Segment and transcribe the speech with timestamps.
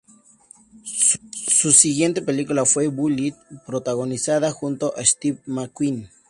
[0.83, 3.35] Su siguiente película fue "Bullitt",
[3.67, 6.09] protagonizada junto a Steve McQueen.